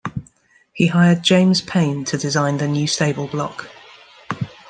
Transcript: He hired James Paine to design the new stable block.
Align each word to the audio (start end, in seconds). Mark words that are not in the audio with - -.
He 0.73 0.87
hired 0.87 1.21
James 1.21 1.61
Paine 1.61 2.05
to 2.05 2.17
design 2.17 2.57
the 2.57 2.67
new 2.67 2.87
stable 2.87 3.27
block. 3.27 3.67